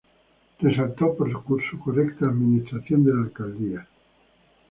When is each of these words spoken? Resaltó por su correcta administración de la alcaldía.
Resaltó 0.59 1.13
por 1.15 1.31
su 1.31 1.77
correcta 1.79 2.27
administración 2.27 3.03
de 3.03 3.13
la 3.13 3.21
alcaldía. 3.21 3.87